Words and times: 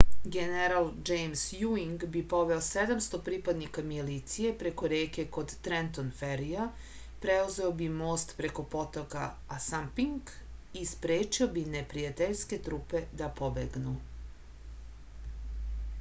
general 0.33 0.85
džejms 1.07 1.41
juing 1.57 2.03
bi 2.13 2.21
poveo 2.31 2.61
700 2.67 3.17
pripadnika 3.27 3.81
milicije 3.89 4.53
preko 4.63 4.89
reke 4.93 5.25
kod 5.35 5.51
trenton 5.67 6.07
ferija 6.21 6.65
preuzeo 7.25 7.69
bi 7.83 7.89
most 7.99 8.33
preko 8.39 8.65
potoka 8.75 9.25
asanpink 9.57 10.31
i 10.83 10.87
sprečio 10.93 11.47
bi 11.59 11.67
neprijateljske 11.77 12.59
trupe 12.69 13.03
da 13.23 13.29
pobegnu 13.43 13.93